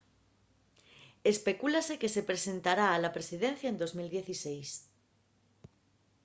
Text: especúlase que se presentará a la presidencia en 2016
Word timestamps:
especúlase 1.33 1.93
que 2.01 2.09
se 2.15 2.27
presentará 2.29 2.85
a 2.91 3.01
la 3.03 3.13
presidencia 3.17 3.67
en 3.69 3.75
2016 3.81 4.69